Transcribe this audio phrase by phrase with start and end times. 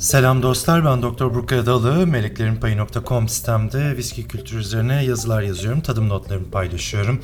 [0.00, 2.06] Selam dostlar, ben Doktor Burkay Adalı.
[2.06, 7.20] Meleklerinpayı.com sitemde viski kültürü üzerine yazılar yazıyorum, tadım notlarımı paylaşıyorum.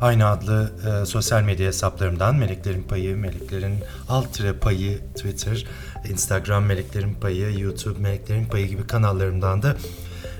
[0.00, 3.74] Aynı adlı e, sosyal medya hesaplarımdan Meleklerin Payı, Meleklerin
[4.08, 5.66] Alt Payı, Twitter,
[6.10, 9.76] Instagram Meleklerin Payı, YouTube Meleklerin Payı gibi kanallarımdan da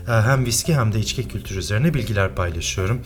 [0.09, 3.01] e, hem viski hem de içki kültürü üzerine bilgiler paylaşıyorum.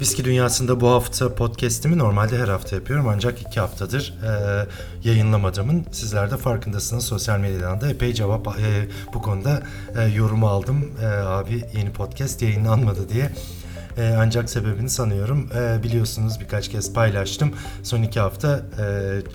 [0.00, 4.66] Viski dünyasında bu hafta podcast'imi normalde her hafta yapıyorum ancak iki haftadır e,
[5.08, 7.04] yayınlamadığımın sizler de farkındasınız.
[7.04, 9.62] Sosyal medyadan da epey cevap e, bu konuda
[9.98, 10.90] e, yorumu aldım.
[11.02, 13.30] E, abi yeni podcast yayınlanmadı diye.
[13.96, 17.54] E, ancak sebebini sanıyorum e, biliyorsunuz birkaç kez paylaştım.
[17.82, 18.84] Son iki hafta e,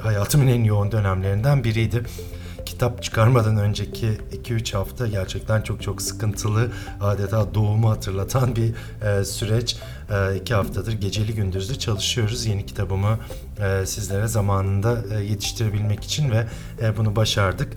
[0.01, 2.03] hayatımın en yoğun dönemlerinden biriydi
[2.73, 8.73] kitap çıkarmadan önceki 2-3 hafta gerçekten çok çok sıkıntılı adeta doğumu hatırlatan bir
[9.07, 9.77] e, süreç.
[10.41, 13.19] 2 e, haftadır geceli gündüzlü çalışıyoruz yeni kitabımı
[13.59, 16.47] e, sizlere zamanında e, yetiştirebilmek için ve
[16.81, 17.73] e, bunu başardık.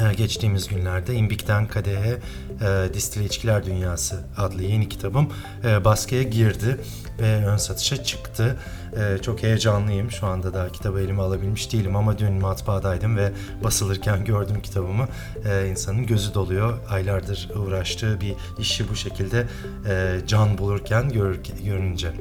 [0.00, 2.18] Ee, geçtiğimiz günlerde İmbik'ten Kadehe
[2.60, 5.32] e, Distile İçkiler Dünyası adlı yeni kitabım
[5.64, 6.80] e, baskıya girdi
[7.20, 8.56] ve ön satışa çıktı.
[8.96, 10.10] E, çok heyecanlıyım.
[10.10, 13.32] Şu anda da kitabı elime alabilmiş değilim ama dün matbaadaydım ve
[13.64, 15.08] basılırken gördüm kitabımı.
[15.48, 16.78] E, insanın gözü doluyor.
[16.90, 19.46] Aylardır uğraştığı bir işi bu şekilde
[19.88, 22.12] e, can bulurken gör, görünce.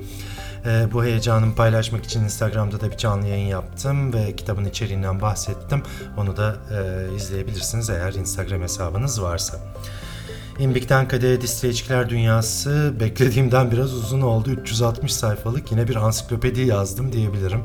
[0.66, 5.84] E, bu heyecanımı paylaşmak için Instagram'da da bir canlı yayın yaptım ve kitabın içeriğinden bahsettim.
[6.18, 9.58] Onu da e, izleyebilirsiniz eğer Instagram hesabınız varsa.
[10.60, 14.52] İmbik'ten Kadehe Distilleciler Dünyası beklediğimden biraz uzun oldu.
[14.52, 17.62] 360 sayfalık yine bir ansiklopedi yazdım diyebilirim.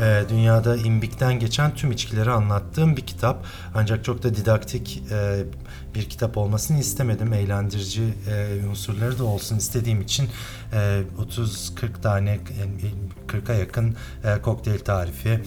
[0.00, 3.46] E, dünyada imbikten geçen tüm içkileri anlattığım bir kitap.
[3.74, 5.44] Ancak çok da didaktik e,
[5.94, 7.32] bir kitap olmasını istemedim.
[7.32, 10.28] Eğlendirici e, unsurları da olsun istediğim için
[10.72, 12.38] e, 30-40 tane,
[13.28, 15.42] 40'a yakın e, kokteyl tarifi,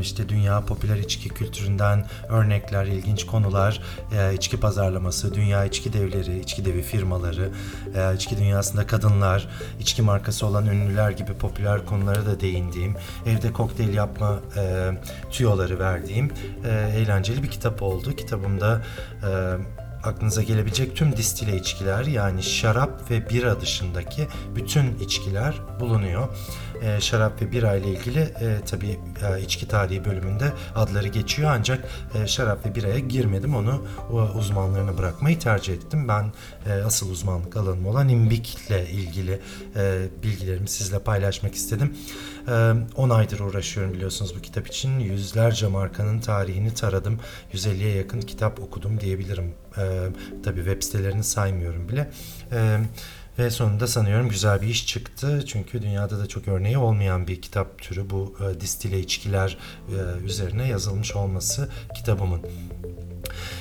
[0.00, 3.80] işte dünya popüler içki kültüründen örnekler, ilginç konular,
[4.12, 7.50] e, içki pazarlaması, dünya içki devleri, içki devi firmaları,
[7.94, 9.48] e, içki dünyasında kadınlar,
[9.80, 12.94] içki markası olan ünlüler gibi popüler konulara da değindiğim,
[13.26, 14.90] evde kokteyl yapma e,
[15.30, 16.32] tüyoları verdiğim
[16.96, 18.16] eğlenceli bir kitap oldu.
[18.16, 18.82] Kitabımda
[20.04, 26.28] aklınıza gelebilecek tüm distile içkiler yani şarap ve bira dışındaki bütün içkiler bulunuyor.
[26.82, 31.88] E, şarap ve bira ile ilgili e, tabii e, içki tarihi bölümünde adları geçiyor ancak
[32.14, 33.56] e, şarap ve biraya girmedim.
[33.56, 36.08] Onu o uzmanlarına bırakmayı tercih ettim.
[36.08, 36.32] Ben
[36.66, 39.40] e, asıl uzmanlık alanım olan imbik ile ilgili
[39.76, 41.96] e, bilgilerimi sizle paylaşmak istedim.
[42.96, 44.98] 10 aydır uğraşıyorum biliyorsunuz bu kitap için.
[44.98, 47.20] Yüzlerce markanın tarihini taradım.
[47.52, 49.54] 150'ye yakın kitap okudum diyebilirim.
[50.44, 52.10] Tabii web sitelerini saymıyorum bile.
[53.38, 55.44] Ve sonunda sanıyorum güzel bir iş çıktı.
[55.46, 59.58] Çünkü dünyada da çok örneği olmayan bir kitap türü bu distile içkiler
[60.24, 62.40] üzerine yazılmış olması kitabımın.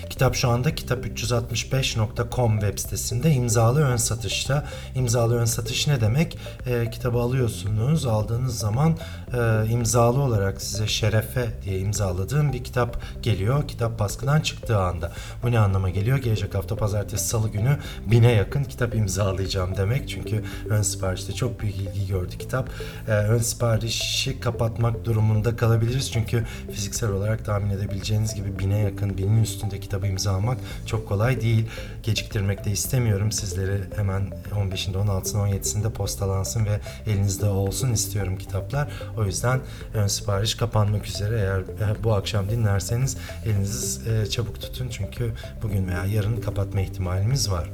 [0.09, 4.65] Kitap şu anda kitap365.com web sitesinde imzalı ön satışta.
[4.95, 6.37] İmzalı ön satış ne demek?
[6.65, 8.05] E, kitabı alıyorsunuz.
[8.05, 8.97] Aldığınız zaman
[9.33, 13.67] e, imzalı olarak size şerefe diye imzaladığım bir kitap geliyor.
[13.67, 15.11] Kitap baskıdan çıktığı anda.
[15.43, 16.17] Bu ne anlama geliyor?
[16.17, 20.09] Gelecek hafta pazartesi salı günü bine yakın kitap imzalayacağım demek.
[20.09, 22.69] Çünkü ön siparişte çok büyük ilgi gördü kitap.
[23.07, 26.11] E, ön siparişi kapatmak durumunda kalabiliriz.
[26.11, 31.41] Çünkü fiziksel olarak tahmin edebileceğiniz gibi bine yakın, binin üstünde kitap kitabı imzalamak çok kolay
[31.41, 31.65] değil.
[32.03, 33.31] Geciktirmek de istemiyorum.
[33.31, 38.87] Sizleri hemen 15'inde, 16'sında, 17'sinde postalansın ve elinizde olsun istiyorum kitaplar.
[39.17, 39.59] O yüzden
[39.93, 41.39] ön sipariş kapanmak üzere.
[41.79, 45.33] Eğer bu akşam dinlerseniz elinizi e, çabuk tutun çünkü
[45.63, 47.69] bugün veya yarın kapatma ihtimalimiz var.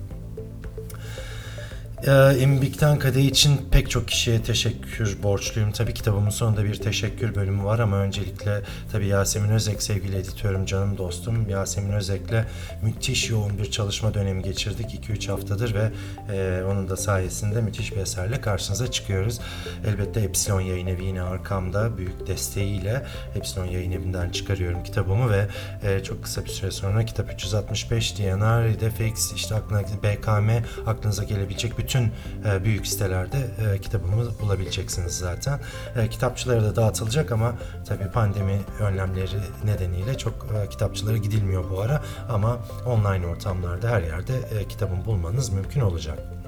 [2.08, 5.72] Ee, İmbik'ten için pek çok kişiye teşekkür borçluyum.
[5.72, 10.97] Tabii kitabımın sonunda bir teşekkür bölümü var ama öncelikle tabii Yasemin Özek sevgili editörüm, canım
[10.97, 11.50] dostum.
[11.50, 12.46] Yasemin Özek'le
[12.81, 15.91] müthiş yoğun bir çalışma dönemi geçirdik 2-3 haftadır ve
[16.34, 19.40] e, onun da sayesinde müthiş bir eserle karşınıza çıkıyoruz.
[19.88, 25.47] Elbette Epsilon Yayın Evi yine arkamda büyük desteğiyle Epsilon Yayın Evi'nden çıkarıyorum kitabımı ve
[25.84, 30.49] e, çok kısa bir süre sonra kitap 365 DNR, Defex, işte aklına BKM
[30.85, 32.11] aklınıza gelebilecek bütün bütün
[32.49, 35.59] e, büyük sitelerde e, kitabımı bulabileceksiniz zaten.
[35.95, 37.53] E, kitapçılara da dağıtılacak ama
[37.87, 44.34] tabii pandemi önlemleri nedeniyle çok e, kitapçılara gidilmiyor bu ara ama online ortamlarda her yerde
[44.59, 46.42] e, kitabın bulmanız mümkün olacak.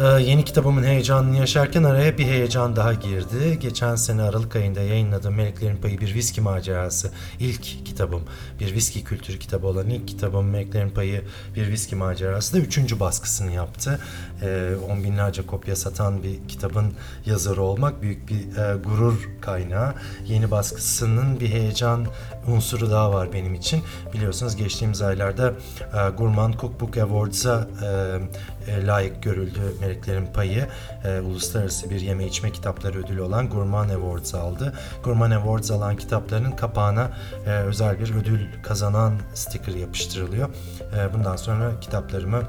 [0.00, 3.58] Ee, yeni kitabımın heyecanını yaşarken araya bir heyecan daha girdi.
[3.60, 7.10] Geçen sene Aralık ayında yayınladığım Meleklerin Payı Bir Viski Macerası
[7.40, 8.22] ilk kitabım.
[8.60, 11.22] Bir viski kültürü kitabı olan ilk kitabım Meleklerin Payı
[11.56, 14.00] Bir Viski Macerası da üçüncü baskısını yaptı.
[14.42, 16.92] Ee, on binlerce kopya satan bir kitabın
[17.26, 19.94] yazarı olmak büyük bir e, gurur kaynağı.
[20.26, 22.06] Yeni baskısının bir heyecan
[22.46, 23.82] unsuru daha var benim için.
[24.12, 25.52] Biliyorsunuz geçtiğimiz aylarda
[25.94, 29.89] e, Gurman Cookbook Awards'a e, e, layık görüldü Meleklerin
[30.34, 30.66] Payı.
[31.04, 34.74] E, uluslararası bir yeme içme kitapları ödülü olan Gurman Awards aldı.
[35.04, 37.10] Gurman Awards alan kitapların kapağına
[37.46, 40.48] e, özel bir ödül kazanan sticker yapıştırılıyor.
[40.96, 42.42] E, bundan sonra kitaplarımı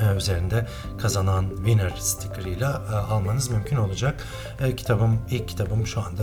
[0.00, 0.66] e, üzerinde
[0.98, 4.14] kazanan winner stickerıyla e, almanız mümkün olacak.
[4.60, 6.22] E, kitabım ilk kitabım şu anda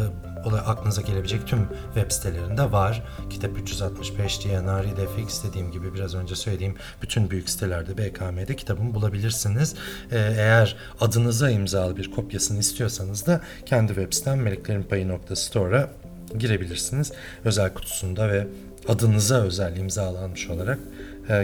[0.50, 3.04] olay aklınıza gelebilecek tüm web sitelerinde var.
[3.30, 9.76] Kitap 365 DNR, Defix dediğim gibi biraz önce söylediğim bütün büyük sitelerde BKM'de kitabımı bulabilirsiniz.
[10.12, 15.90] Eğer adınıza imzalı bir kopyasını istiyorsanız da kendi web sitem meleklerinpayı.store'a
[16.38, 17.12] girebilirsiniz.
[17.46, 18.48] Özel kutusunda ve
[18.88, 20.80] adınıza özel imzalanmış olarak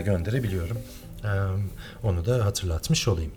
[0.05, 0.77] gönderebiliyorum.
[2.03, 3.31] Onu da hatırlatmış olayım.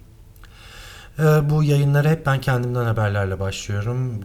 [1.50, 4.20] Bu yayınlara hep ben kendimden haberlerle başlıyorum.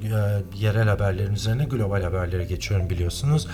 [0.55, 3.47] Yerel haberlerin üzerine global haberlere geçiyorum biliyorsunuz.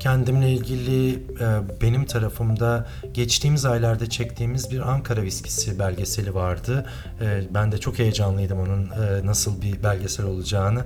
[0.00, 1.22] Kendimle ilgili
[1.82, 6.86] benim tarafımda geçtiğimiz aylarda çektiğimiz bir Ankara viskisi belgeseli vardı.
[7.50, 8.90] Ben de çok heyecanlıydım onun
[9.26, 10.84] nasıl bir belgesel olacağını.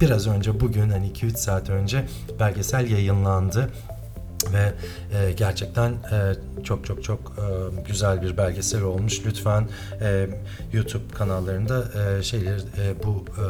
[0.00, 2.04] Biraz önce bugün hani 2-3 saat önce
[2.40, 3.70] belgesel yayınlandı
[4.52, 4.72] ve
[5.18, 7.42] e, gerçekten e, çok çok çok e,
[7.88, 9.26] güzel bir belgesel olmuş.
[9.26, 9.68] Lütfen
[10.00, 10.28] e,
[10.72, 11.84] YouTube kanallarında
[12.18, 13.44] e, şeyleri e, bu e,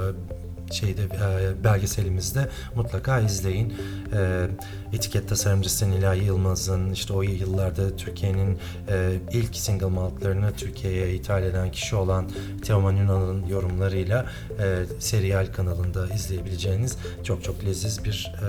[0.75, 3.75] şeyde e, belgeselimizde mutlaka izleyin.
[4.13, 4.47] E,
[4.93, 8.59] etiket tasarımcısı Nilay Yılmaz'ın işte o yıllarda Türkiye'nin
[8.89, 12.31] e, ilk single maltlarını Türkiye'ye ithal eden kişi olan
[12.63, 14.27] Teoman Yunan'ın yorumlarıyla
[14.61, 18.49] e, Serial kanalında izleyebileceğiniz çok çok leziz bir e,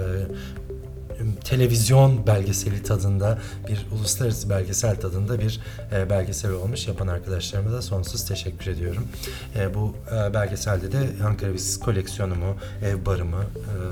[1.44, 5.60] televizyon belgeseli tadında bir uluslararası belgesel tadında bir
[5.92, 6.88] e, belgesel olmuş.
[6.88, 9.08] Yapan arkadaşlarıma da sonsuz teşekkür ediyorum.
[9.56, 13.44] E, bu e, belgeselde de Ankara Viskisi koleksiyonumu, ev barımı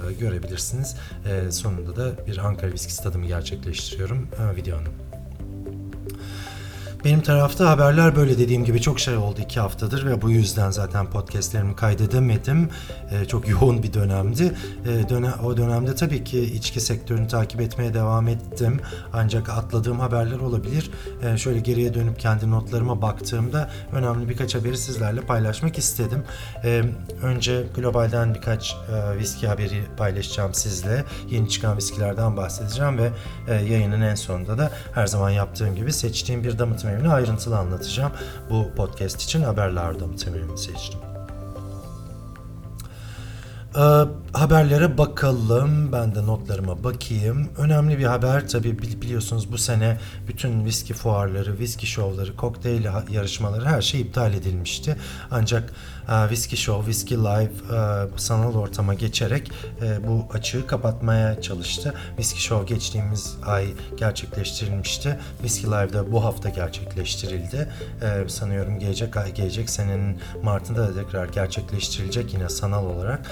[0.09, 0.95] e, görebilirsiniz.
[1.25, 4.94] E, sonunda da bir Ankara Viskisi tadımı gerçekleştiriyorum e, videonun.
[7.05, 11.09] Benim tarafta haberler böyle dediğim gibi çok şey oldu iki haftadır ve bu yüzden zaten
[11.09, 12.69] podcastlerimi kaydedemedim.
[13.11, 14.53] Ee, çok yoğun bir dönemdi.
[14.85, 18.79] Ee, dönem, o dönemde tabii ki içki sektörünü takip etmeye devam ettim.
[19.13, 20.91] Ancak atladığım haberler olabilir.
[21.23, 26.23] Ee, şöyle geriye dönüp kendi notlarıma baktığımda önemli birkaç haberi sizlerle paylaşmak istedim.
[26.63, 26.83] Ee,
[27.23, 31.03] önce globalden birkaç e, viski haberi paylaşacağım sizle.
[31.29, 33.11] Yeni çıkan viskilerden bahsedeceğim ve
[33.47, 38.11] e, yayının en sonunda da her zaman yaptığım gibi seçtiğim bir damıtım evini ayrıntılı anlatacağım.
[38.49, 41.17] Bu podcast için haberler damıtım evini seçtim.
[43.77, 43.81] Ee,
[44.33, 45.91] haberlere bakalım.
[45.91, 47.50] Ben de notlarıma bakayım.
[47.57, 49.97] Önemli bir haber tabii biliyorsunuz bu sene
[50.27, 54.95] bütün viski fuarları, viski şovları, kokteyl yarışmaları her şey iptal edilmişti.
[55.31, 55.74] Ancak
[56.07, 59.51] Whiskey Show, Whiskey Live e, sanal ortama geçerek
[59.81, 61.94] e, bu açığı kapatmaya çalıştı.
[62.07, 65.19] Whiskey Show geçtiğimiz ay gerçekleştirilmişti.
[65.38, 67.69] Whiskey Live de bu hafta gerçekleştirildi.
[68.01, 73.31] E, sanıyorum gelecek ay, gelecek senenin Mart'ında da tekrar gerçekleştirilecek yine sanal olarak.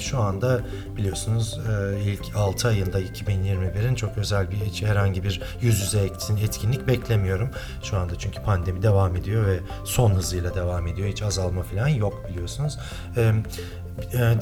[0.00, 0.60] Şu anda
[0.96, 1.60] biliyorsunuz
[2.04, 6.00] ilk 6 ayında 2021'in çok özel bir herhangi bir yüz yüze
[6.44, 7.50] etkinlik beklemiyorum.
[7.82, 11.08] Şu anda çünkü pandemi devam ediyor ve son hızıyla devam ediyor.
[11.08, 12.78] Hiç azalma falan yok biliyorsunuz.
[13.16, 13.32] E,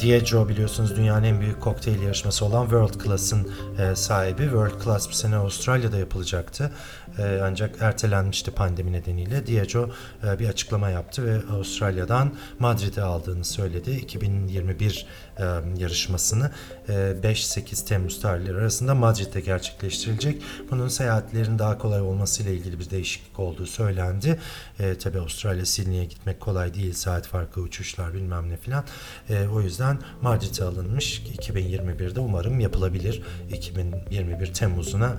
[0.00, 4.42] Diageo biliyorsunuz dünyanın en büyük kokteyl yarışması olan World Class'ın e, sahibi.
[4.42, 6.70] World Class bir sene Avustralya'da yapılacaktı.
[7.18, 9.46] E, ancak ertelenmişti pandemi nedeniyle.
[9.46, 9.90] Diageo
[10.26, 13.90] e, bir açıklama yaptı ve Avustralya'dan Madrid'e aldığını söyledi.
[13.90, 15.06] 2021
[15.38, 15.44] e,
[15.78, 16.50] yarışmasını
[16.88, 20.42] e, 5-8 Temmuz tarihleri arasında Madrid'de gerçekleştirilecek.
[20.70, 24.40] Bunun seyahatlerin daha kolay olmasıyla ilgili bir değişiklik olduğu söylendi.
[24.80, 26.92] E, Tabi Avustralya Sydney'e gitmek kolay değil.
[26.92, 28.84] Saat farkı uçuşlar bilmem ne filan.
[29.30, 31.22] E, o yüzden Madrid'e alınmış.
[31.38, 33.22] 2021'de umarım yapılabilir.
[33.52, 35.16] 2021 Temmuz'una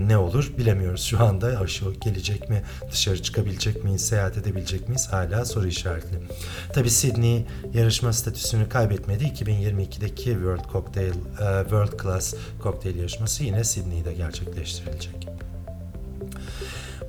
[0.00, 1.46] ne olur bilemiyoruz şu anda.
[1.46, 2.62] Aşı gelecek mi?
[2.92, 4.06] Dışarı çıkabilecek miyiz?
[4.06, 5.08] Seyahat edebilecek miyiz?
[5.10, 6.18] Hala soru işaretli.
[6.72, 9.24] Tabi Sydney yarışma statüsünü kaybetmedi.
[9.44, 15.33] 2022'deki World Cocktail uh, World Class Cocktail yarışması yine Sydney'de gerçekleştirilecek.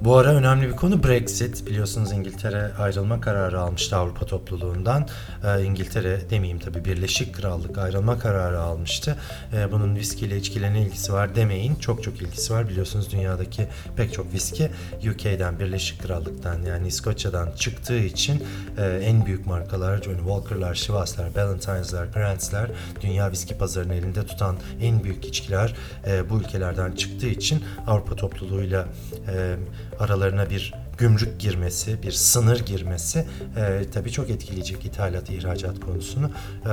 [0.02, 1.68] Bu ara önemli bir konu Brexit.
[1.68, 5.08] Biliyorsunuz İngiltere ayrılma kararı almıştı Avrupa topluluğundan.
[5.44, 9.16] Ee, İngiltere demeyeyim tabii Birleşik Krallık ayrılma kararı almıştı.
[9.54, 11.76] Ee, bunun viskiyle içkiyle ne ilgisi var demeyin.
[11.76, 12.70] Çok çok ilgisi var.
[12.70, 14.70] Biliyorsunuz dünyadaki pek çok viski
[15.14, 18.44] UK'den, Birleşik Krallık'tan yani İskoçya'dan çıktığı için
[18.78, 22.72] e, en büyük markalar Johnny Walker'lar, Chivas'lar, Ballantines''lar, Grant's'ler
[23.02, 25.76] dünya viski pazarını elinde tutan en büyük içkiler
[26.08, 28.86] e, bu ülkelerden çıktığı için Avrupa topluluğuyla
[29.28, 29.56] e,
[30.00, 33.26] aralarına bir gümrük girmesi, bir sınır girmesi
[33.58, 36.32] e, tabii çok etkileyecek ithalat, ihracat konusunu.
[36.66, 36.72] E,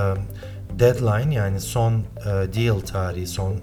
[0.79, 3.59] deadline yani son e, deal tarihi, son e,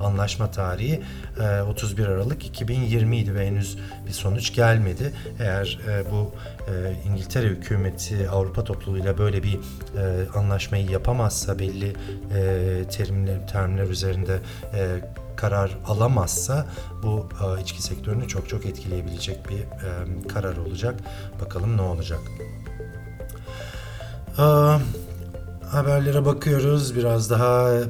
[0.00, 1.02] anlaşma tarihi
[1.40, 5.12] e, 31 Aralık 2020 idi ve henüz bir sonuç gelmedi.
[5.40, 6.32] Eğer e, bu
[6.70, 9.58] e, İngiltere hükümeti Avrupa topluluğuyla böyle bir e,
[10.34, 11.94] anlaşmayı yapamazsa belli e,
[12.90, 14.38] terimler, terimler üzerinde
[14.74, 15.00] e,
[15.36, 16.66] karar alamazsa
[17.02, 21.00] bu e, içki sektörünü çok çok etkileyebilecek bir e, karar olacak.
[21.40, 22.20] Bakalım ne olacak.
[24.38, 24.44] E,
[25.66, 26.96] haberlere bakıyoruz.
[26.96, 27.84] Biraz daha e,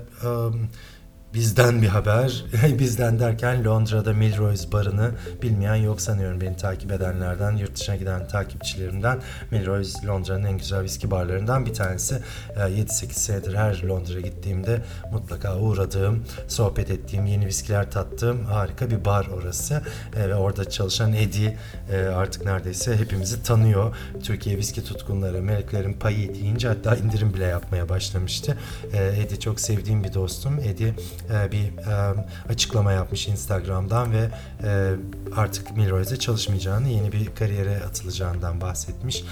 [1.35, 2.45] bizden bir haber.
[2.79, 5.11] bizden derken Londra'da Milrose barını
[5.43, 9.21] bilmeyen yok sanıyorum beni takip edenlerden, yurt dışına giden takipçilerimden.
[9.51, 12.23] Milrose Londra'nın en güzel viski barlarından bir tanesi.
[12.57, 19.27] 7-8 senedir her Londra'ya gittiğimde mutlaka uğradığım, sohbet ettiğim, yeni viskiler tattığım harika bir bar
[19.27, 19.83] orası.
[20.17, 21.57] E, ve orada çalışan Eddie
[21.93, 23.97] e, artık neredeyse hepimizi tanıyor.
[24.23, 28.59] Türkiye viski tutkunları, meleklerin payı deyince hatta indirim bile yapmaya başlamıştı.
[28.93, 30.59] E, Eddie çok sevdiğim bir dostum.
[30.59, 30.95] Eddie
[31.31, 32.15] e, bir e,
[32.49, 34.29] açıklama yapmış Instagram'dan ve
[34.63, 34.91] e,
[35.37, 39.25] artık Milroy'de çalışmayacağını, yeni bir kariyere atılacağından bahsetmiş.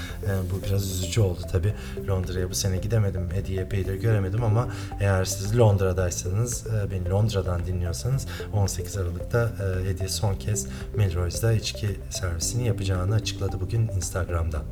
[0.52, 1.75] Bu biraz üzücü oldu tabi.
[2.08, 4.68] Londra'ya bu sene gidemedim, Eddie'yi epeydir göremedim ama
[5.00, 9.50] eğer siz Londra'daysanız, beni Londra'dan dinliyorsanız 18 Aralık'ta
[9.88, 14.62] Eddie son kez Milroy'da içki servisini yapacağını açıkladı bugün Instagram'dan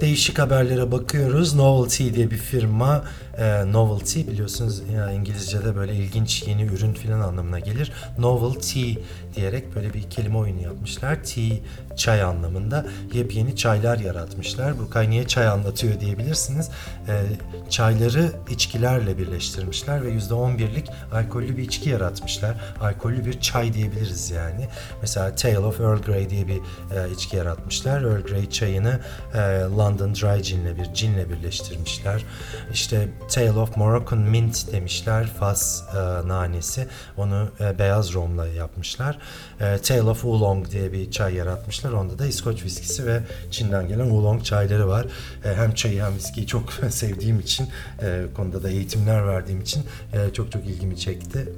[0.00, 1.54] değişik haberlere bakıyoruz.
[1.54, 3.04] Novelty diye bir firma
[3.38, 7.92] e, novelty biliyorsunuz ya İngilizce'de böyle ilginç yeni ürün filan anlamına gelir.
[8.18, 8.92] Novelty
[9.36, 11.24] diyerek böyle bir kelime oyunu yapmışlar.
[11.24, 11.56] Tea
[11.96, 14.78] çay anlamında yepyeni çaylar yaratmışlar.
[14.78, 16.70] Bu kay niye çay anlatıyor diyebilirsiniz.
[17.08, 17.22] E,
[17.70, 22.56] çayları içkilerle birleştirmişler ve %11'lik alkollü bir içki yaratmışlar.
[22.80, 24.68] Alkollü bir çay diyebiliriz yani.
[25.00, 28.02] Mesela Tale of Earl Grey diye bir e, içki yaratmışlar.
[28.02, 29.00] Earl Grey çayını
[29.34, 29.38] e,
[29.76, 32.24] London Dry Gin'le bir ginle birleştirmişler.
[32.72, 35.26] İşte Tale of Moroccan Mint demişler.
[35.26, 36.88] Fas e, nanesi.
[37.16, 39.18] Onu e, beyaz romla yapmışlar.
[39.60, 41.92] E, Tale of Oolong diye bir çay yaratmışlar.
[41.92, 45.06] Onda da İskoç viskisi ve Çin'den gelen Oolong çayları var.
[45.44, 47.68] E, hem çayı hem viskiyi çok sevdiğim için
[48.02, 51.52] e, konuda da eğitimler verdiğim için e, çok çok ilgimi çekti.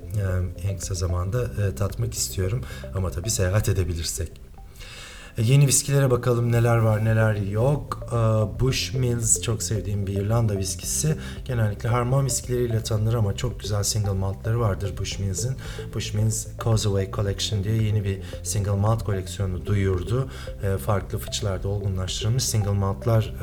[0.63, 2.65] E, en kısa zamanda e, tatmak istiyorum.
[2.95, 4.46] Ama tabii seyahat edebilirsek.
[5.39, 8.07] E, yeni viskilere bakalım neler var neler yok.
[8.09, 8.17] E,
[8.61, 11.17] Bushmills çok sevdiğim bir İrlanda viskisi.
[11.45, 15.57] Genellikle harman viskileriyle tanınır ama çok güzel single maltları vardır Bushmills'in.
[15.95, 20.29] Bushmills Causeway Collection diye yeni bir single malt koleksiyonu duyurdu.
[20.63, 23.35] E, farklı fıçılarda olgunlaştırılmış single maltlar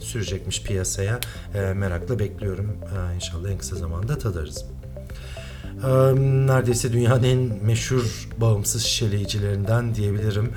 [0.00, 1.20] sürecekmiş piyasaya.
[1.74, 2.76] Merakla bekliyorum.
[3.14, 4.77] İnşallah en kısa zamanda tadarız
[6.46, 10.52] neredeyse dünyanın en meşhur bağımsız şişeleyicilerinden diyebilirim.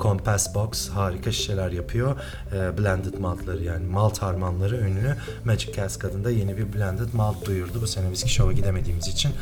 [0.00, 2.16] Compass Box harika şişeler yapıyor.
[2.52, 5.16] Blended maltları yani malt harmanları ünlü.
[5.44, 7.82] Magic Cask adında yeni bir blended malt duyurdu.
[7.82, 9.32] Bu sene Whiskey Show'a gidemediğimiz için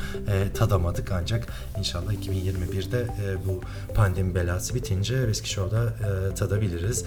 [0.54, 1.46] tadamadık ancak
[1.78, 3.06] inşallah 2021'de
[3.46, 3.60] bu
[3.94, 5.94] pandemi belası bitince Whiskey Show'da
[6.34, 7.04] tadabiliriz.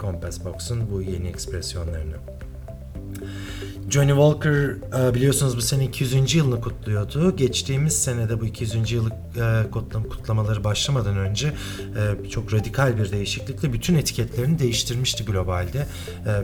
[0.00, 2.16] Compass Box'un bu yeni ekspresyonlarını.
[3.90, 4.76] Johnny Walker
[5.08, 6.34] e, biliyorsunuz bu sene 200.
[6.34, 7.36] yılını kutluyordu.
[7.36, 8.92] Geçtiğimiz senede bu 200.
[8.92, 9.70] yıllık e,
[10.10, 11.52] kutlamaları başlamadan önce
[12.24, 15.86] e, çok radikal bir değişiklikle bütün etiketlerini değiştirmişti globalde.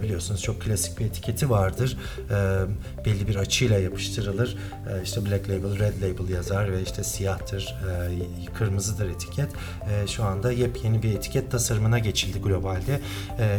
[0.03, 1.97] Biliyorsunuz çok klasik bir etiketi vardır.
[3.07, 4.57] Belli bir açıyla yapıştırılır.
[5.05, 7.75] İşte Black Label, Red Label yazar ve işte siyahtır,
[8.59, 9.49] kırmızıdır etiket.
[10.07, 13.01] Şu anda yepyeni bir etiket tasarımına geçildi globalde.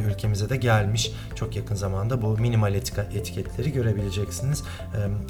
[0.10, 1.12] Ülkemize de gelmiş.
[1.36, 2.74] Çok yakın zamanda bu minimal
[3.14, 4.64] etiketleri görebileceksiniz.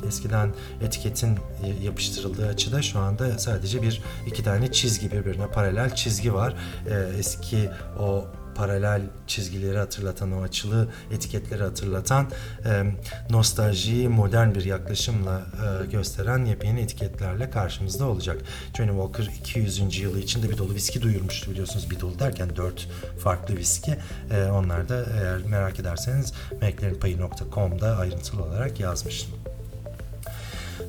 [0.08, 1.40] Eskiden etiketin
[1.82, 6.56] yapıştırıldığı açıda şu anda sadece bir iki tane çizgi birbirine paralel çizgi var.
[7.18, 8.26] Eski o
[8.56, 12.28] paralel çizgileri hatırlatan, o açılı etiketleri hatırlatan
[12.66, 12.84] e,
[13.30, 18.42] nostaljiyi modern bir yaklaşımla e, gösteren yepyeni etiketlerle karşımızda olacak.
[18.78, 20.00] Johnny Walker 200.
[20.00, 21.92] yılı içinde bir dolu viski duyurmuştu biliyorsunuz.
[21.92, 22.88] Bir dolu derken dört
[23.20, 23.98] farklı viski.
[24.32, 29.32] E, onlar da eğer merak ederseniz meklerinpayı.com'da ayrıntılı olarak yazmıştım.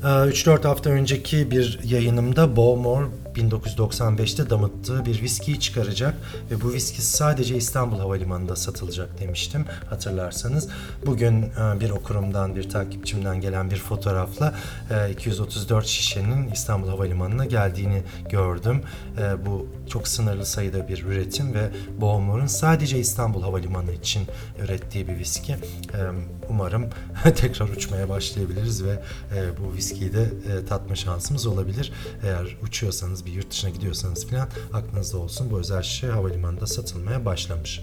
[0.03, 6.15] 3-4 hafta önceki bir yayınımda Bowmore 1995'te damıttığı bir viskiyi çıkaracak
[6.51, 10.69] ve bu viski sadece İstanbul Havalimanı'nda satılacak demiştim hatırlarsanız.
[11.07, 14.55] Bugün e, bir okurumdan, bir takipçimden gelen bir fotoğrafla
[14.91, 18.83] e, 234 şişenin İstanbul Havalimanı'na geldiğini gördüm.
[19.19, 24.23] E, bu çok sınırlı sayıda bir üretim ve Bowmore'un sadece İstanbul Havalimanı için
[24.65, 25.53] ürettiği bir viski.
[25.53, 25.59] E,
[26.51, 26.91] umarım
[27.37, 29.03] tekrar uçmaya başlayabiliriz ve
[29.35, 31.93] e, bu viskiyi de e, tatma şansımız olabilir.
[32.23, 37.81] Eğer uçuyorsanız bir yurt dışına gidiyorsanız falan aklınızda olsun bu özel şişe havalimanında satılmaya başlamış.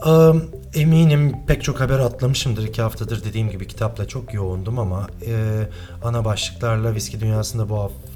[0.00, 0.42] Am,
[0.74, 2.64] Eminim pek çok haber atlamışımdır.
[2.64, 5.62] iki haftadır dediğim gibi kitapla çok yoğundum ama e,
[6.04, 8.09] ana başlıklarla viski dünyasında bu hafta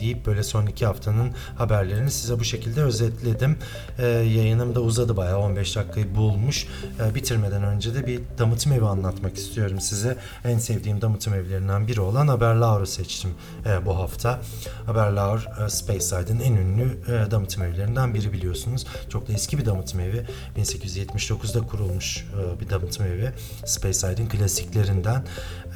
[0.00, 3.58] deyip böyle son iki haftanın haberlerini size bu şekilde özetledim.
[3.98, 6.66] E, yayınım da uzadı bayağı 15 dakikayı bulmuş.
[7.00, 10.16] E, bitirmeden önce de bir damıtım evi anlatmak istiyorum size.
[10.44, 13.30] En sevdiğim damıtım evlerinden biri olan Haberlaur'u seçtim
[13.66, 14.40] e, bu hafta.
[14.86, 18.86] Haberlaur e, Spaceside'ın en ünlü e, damıtım evlerinden biri biliyorsunuz.
[19.08, 20.26] Çok da eski bir damıtım evi.
[20.56, 22.26] 1879'da kurulmuş
[22.56, 23.32] e, bir damıtım evi.
[23.64, 25.24] Spaceside'in klasiklerinden.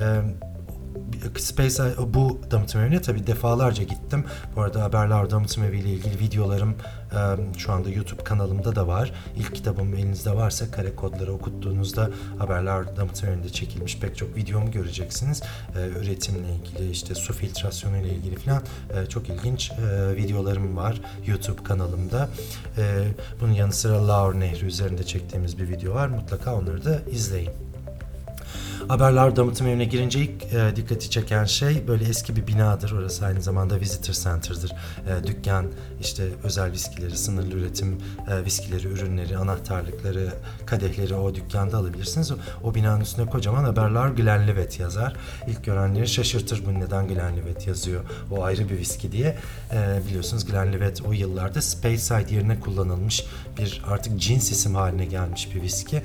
[0.01, 0.21] E,
[1.39, 1.83] Space
[2.15, 4.25] bu damıtım evine tabi defalarca gittim.
[4.57, 6.75] Bu arada haberler damıtım evi ile ilgili videolarım
[7.57, 9.13] şu anda YouTube kanalımda da var.
[9.37, 15.43] İlk kitabım elinizde varsa kare kodları okuttuğunuzda haberler damıtım evinde çekilmiş pek çok videomu göreceksiniz.
[16.01, 18.63] Üretimle ilgili işte su filtrasyonu ile ilgili falan
[19.09, 19.73] çok ilginç
[20.17, 22.29] videolarım var YouTube kanalımda.
[23.41, 26.09] Bunun yanı sıra Laur Nehri üzerinde çektiğimiz bir video var.
[26.09, 27.64] Mutlaka onları da izleyin.
[28.89, 32.93] Haberler damıtım evine girince ilk e, dikkati çeken şey böyle eski bir binadır.
[32.93, 34.71] Orası aynı zamanda visitor center'dır.
[34.71, 35.67] E, dükkan,
[36.01, 37.99] işte özel viskileri, sınırlı üretim
[38.29, 40.33] e, viskileri, ürünleri, anahtarlıkları,
[40.67, 42.33] kadehleri o dükkanda alabilirsiniz.
[42.33, 45.17] O, o binanın üstünde kocaman haberler Glenlivet yazar.
[45.47, 48.05] İlk görenleri şaşırtır bu neden Glenlivet yazıyor.
[48.31, 49.39] O ayrı bir viski diye.
[49.73, 53.27] E, biliyorsunuz Glenlivet o yıllarda Speyside yerine kullanılmış
[53.59, 55.97] bir artık cins isim haline gelmiş bir viski.
[55.97, 56.03] E,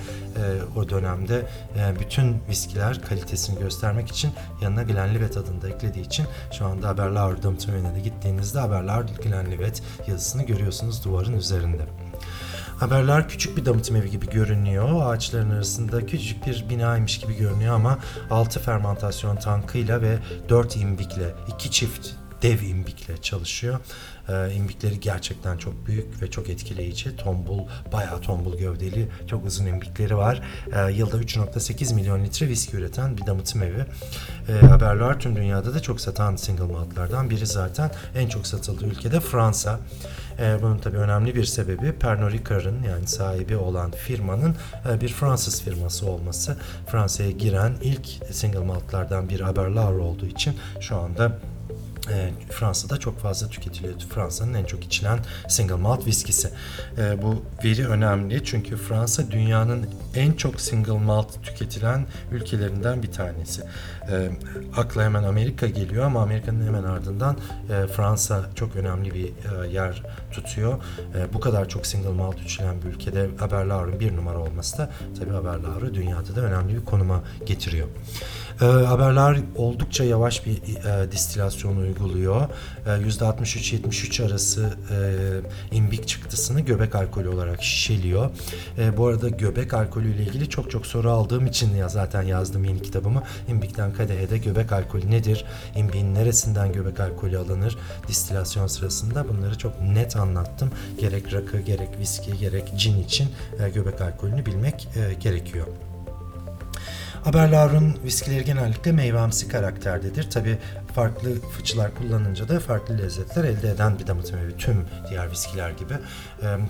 [0.75, 1.45] o dönemde
[1.77, 2.37] e, bütün
[2.69, 7.31] viskiler kalitesini göstermek için yanına Glenlivet adını da eklediği için şu anda Haberler
[7.69, 11.85] evine de gittiğinizde Haberler Glenlivet yazısını görüyorsunuz duvarın üzerinde.
[12.79, 14.89] Haberler küçük bir damıtım evi gibi görünüyor.
[15.01, 17.97] Ağaçların arasında küçük bir binaymış gibi görünüyor ama
[18.29, 22.09] 6 fermantasyon tankıyla ve 4 imbikle, iki çift
[22.41, 23.79] dev imbikle çalışıyor.
[24.29, 27.15] Ee, imbikleri gerçekten çok büyük ve çok etkileyici.
[27.15, 27.59] Tombul,
[27.93, 30.41] bayağı tombul gövdeli, çok uzun imbikleri var.
[30.73, 33.85] Ee, yılda 3.8 milyon litre viski üreten bir damıtım evi.
[34.49, 37.91] Ee, haberler tüm dünyada da çok satan single maltlardan biri zaten.
[38.15, 39.79] En çok satıldığı ülkede Fransa.
[40.39, 44.55] Ee, bunun tabii önemli bir sebebi Pernod Ricard'ın yani sahibi olan firmanın
[44.89, 46.57] e, bir Fransız firması olması.
[46.87, 51.31] Fransa'ya giren ilk single maltlardan bir Haberlar olduğu için şu anda
[52.13, 53.93] e, Fransa'da çok fazla tüketiliyor.
[53.99, 56.49] Fransa'nın en çok içilen single malt viskisi.
[56.97, 63.61] E, bu veri önemli çünkü Fransa dünyanın en çok single malt tüketilen ülkelerinden bir tanesi.
[64.11, 64.29] E,
[64.77, 67.37] akla hemen Amerika geliyor ama Amerika'nın hemen ardından
[67.69, 70.83] e, Fransa çok önemli bir e, yer tutuyor.
[71.15, 75.33] E, bu kadar çok single malt içilen bir ülkede Haberlar'ın bir numara olması da tabii
[75.33, 77.87] Haberlar'ı dünyada da önemli bir konuma getiriyor.
[78.61, 82.41] E, haberler oldukça yavaş bir e, distilasyon uyguluyor.
[82.85, 88.29] E, %63-73 arası e, imbik çıktısını göbek alkolü olarak şişeliyor.
[88.77, 92.63] E, bu arada göbek alkolü ile ilgili çok çok soru aldığım için ya zaten yazdım
[92.65, 93.23] yeni kitabımı.
[93.47, 95.45] İmbikten kadehe de göbek alkolü nedir?
[95.75, 97.77] İmbiğin neresinden göbek alkolü alınır?
[98.07, 100.71] Distilasyon sırasında bunları çok net anlattım.
[100.99, 105.67] Gerek rakı, gerek viski, gerek cin için e, göbek alkolünü bilmek e, gerekiyor.
[107.23, 110.29] Haberlar'ın viskileri genellikle meyvemsi karakterdedir.
[110.29, 110.57] Tabi
[110.95, 114.57] farklı fıçılar kullanınca da farklı lezzetler elde eden bir damıtım evi.
[114.57, 115.93] Tüm diğer viskiler gibi.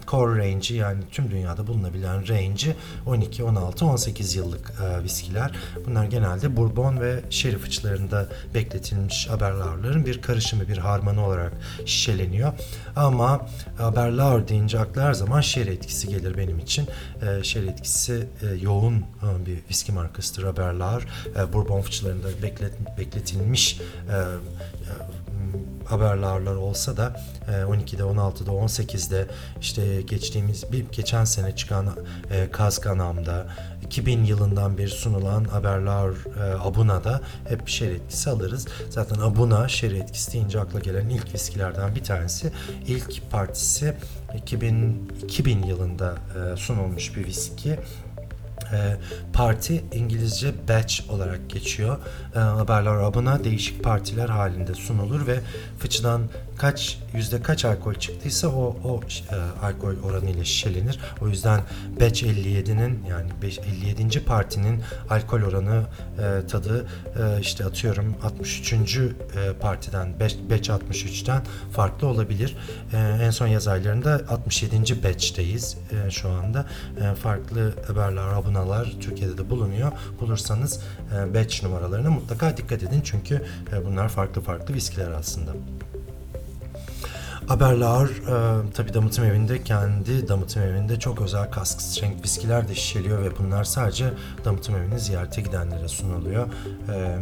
[0.07, 5.51] Core range'i yani tüm dünyada bulunabilen range'i 12, 16, 18 yıllık viskiler.
[5.85, 11.53] Bunlar genelde bourbon ve sherry fıçılarında bekletilmiş haberlarların bir karışımı, bir harmanı olarak
[11.85, 12.53] şişeleniyor.
[12.95, 16.87] Ama haberlar deyince akla her zaman sherry etkisi gelir benim için.
[17.21, 18.27] E, sherry etkisi
[18.61, 19.05] yoğun
[19.45, 21.01] bir viski markasıdır haberler.
[21.35, 23.79] E, bourbon fıçılarında beklet, bekletilmiş
[24.09, 24.17] e,
[25.89, 29.27] haberlarlar olsa da 12'de, 16'da, 18'de
[29.61, 31.87] işte geçtiğimiz bir geçen sene çıkan
[32.31, 33.47] e, Kazganam'da
[33.85, 38.67] 2000 yılından beri sunulan haberler e, Abuna'da hep şer etkisi alırız.
[38.89, 42.51] Zaten Abuna şer etkisi deyince akla gelen ilk viskilerden bir tanesi.
[42.87, 43.95] İlk partisi
[44.37, 46.15] 2000 2000 yılında
[46.53, 47.79] e, sunulmuş bir viski
[48.73, 48.97] E,
[49.33, 51.97] parti İngilizce batch olarak geçiyor.
[52.35, 55.39] E, haberler abına değişik partiler halinde sunulur ve
[55.79, 56.21] fıçıdan
[56.59, 58.99] kaç yüzde kaç alkol çıktıysa o o
[59.31, 60.99] e, alkol oranı ile şişelenir.
[61.21, 61.61] O yüzden
[62.01, 63.29] batch 57'nin yani
[63.83, 64.25] 57.
[64.25, 65.83] partinin alkol oranı
[66.19, 68.73] e, tadı e, işte atıyorum 63.
[68.73, 69.13] E,
[69.61, 72.57] partiden batch, batch 63'ten farklı olabilir.
[72.93, 75.03] E, en son yaz aylarında 67.
[75.03, 75.77] batch'teyiz
[76.07, 76.65] e, şu anda.
[77.01, 78.27] E, farklı haberler,
[78.59, 79.91] abonalar Türkiye'de de bulunuyor.
[80.21, 80.79] Bulursanız
[81.15, 85.51] e, batch numaralarına mutlaka dikkat edin çünkü e, bunlar farklı farklı viskiler aslında.
[87.47, 93.23] Haberler e, tabii damıtım evinde kendi damıtım evinde çok özel kask strength viskiler de şişeliyor
[93.23, 94.13] ve bunlar sadece
[94.45, 96.47] damıtım evini ziyarete gidenlere sunuluyor.
[96.93, 97.17] E,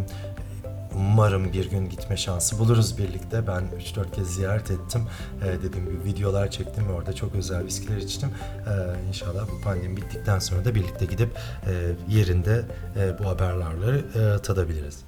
[0.98, 3.48] umarım bir gün gitme şansı buluruz birlikte.
[3.48, 5.02] Ben 3-4 kez ziyaret ettim.
[5.44, 8.30] E, dediğim gibi videolar çektim ve orada çok özel viskiler içtim.
[8.30, 11.30] E, inşallah bu pandemi bittikten sonra da birlikte gidip
[11.68, 11.72] e,
[12.10, 12.66] yerinde
[13.00, 15.07] e, bu haberlerleri e, tadabiliriz.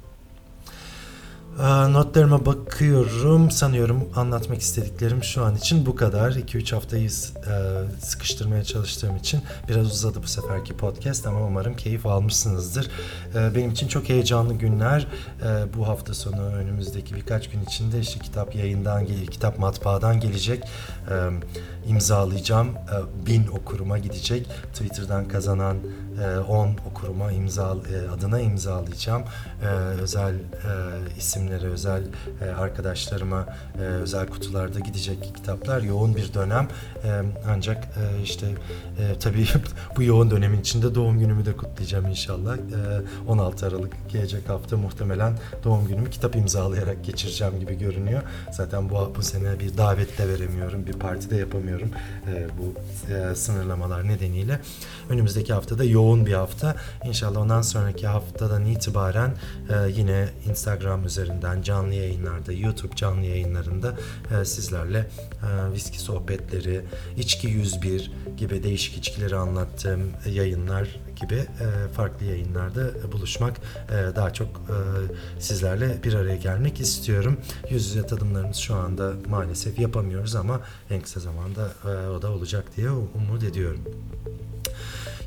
[1.89, 3.51] Notlarıma bakıyorum.
[3.51, 6.31] Sanıyorum anlatmak istediklerim şu an için bu kadar.
[6.31, 7.11] 2-3 haftayı
[7.99, 12.87] sıkıştırmaya çalıştığım için biraz uzadı bu seferki podcast ama umarım keyif almışsınızdır.
[13.35, 15.07] Benim için çok heyecanlı günler.
[15.77, 20.63] Bu hafta sonu önümüzdeki birkaç gün içinde işte kitap yayından, kitap matbaadan gelecek.
[21.87, 22.67] imzalayacağım.
[23.25, 24.47] Bin okuruma gidecek.
[24.73, 25.77] Twitter'dan kazanan
[26.47, 27.75] 10 okuruma imza
[28.13, 29.23] adına imzalayacağım.
[30.01, 30.35] Özel
[31.17, 32.03] isimleri isimlere, özel
[32.41, 33.45] e, arkadaşlarıma
[33.79, 35.81] e, özel kutularda gidecek kitaplar.
[35.81, 36.67] Yoğun bir dönem.
[37.03, 38.47] E, ancak e, işte
[38.99, 39.45] e, tabii
[39.97, 42.57] bu yoğun dönemin içinde doğum günümü de kutlayacağım inşallah.
[42.57, 42.59] E,
[43.27, 48.21] 16 Aralık gelecek hafta muhtemelen doğum günümü kitap imzalayarak geçireceğim gibi görünüyor.
[48.51, 51.89] Zaten bu bu sene bir davet de veremiyorum, bir parti de yapamıyorum
[52.27, 52.73] e, bu
[53.13, 54.59] e, sınırlamalar nedeniyle.
[55.09, 56.75] Önümüzdeki hafta da yoğun bir hafta.
[57.05, 59.31] İnşallah ondan sonraki haftadan itibaren
[59.69, 63.95] e, yine Instagram üzerinden canlı yayınlarda, YouTube canlı yayınlarında
[64.31, 66.81] e, sizlerle e, viski sohbetleri,
[67.17, 73.57] içki 101 gibi değişik içkileri anlattığım yayınlar gibi e, farklı yayınlarda buluşmak
[73.89, 74.77] e, daha çok e,
[75.39, 77.37] sizlerle bir araya gelmek istiyorum.
[77.69, 82.65] Yüz yüze tadımlarımız şu anda maalesef yapamıyoruz ama en kısa zamanda e, o da olacak
[82.77, 83.81] diye umut ediyorum.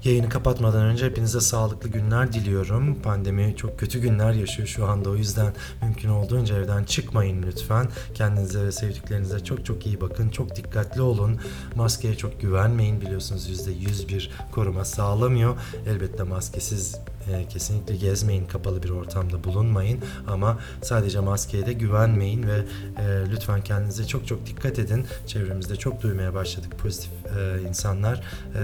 [0.05, 3.03] Yayını kapatmadan önce hepinize sağlıklı günler diliyorum.
[3.03, 5.11] Pandemi çok kötü günler yaşıyor şu anda.
[5.11, 7.89] O yüzden mümkün olduğunca evden çıkmayın lütfen.
[8.15, 10.29] Kendinize ve sevdiklerinize çok çok iyi bakın.
[10.29, 11.41] Çok dikkatli olun.
[11.77, 13.01] Maskeye çok güvenmeyin.
[13.01, 15.57] Biliyorsunuz %100 bir koruma sağlamıyor.
[15.87, 16.97] Elbette maskesiz
[17.31, 23.61] e, kesinlikle gezmeyin, kapalı bir ortamda bulunmayın ama sadece maskeye de güvenmeyin ve e, lütfen
[23.65, 25.07] kendinize çok çok dikkat edin.
[25.27, 28.23] Çevremizde çok duymaya başladık pozitif e, insanlar.
[28.55, 28.61] E,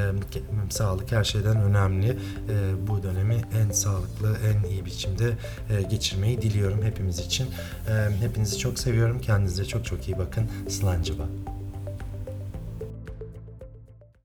[0.71, 2.09] sağlık her şeyden önemli.
[2.09, 2.17] E,
[2.89, 5.33] bu dönemi en sağlıklı, en iyi biçimde
[5.71, 7.47] e, geçirmeyi diliyorum hepimiz için.
[7.89, 9.21] E, hepinizi çok seviyorum.
[9.21, 10.49] Kendinize çok çok iyi bakın.
[10.69, 11.58] Slancıba.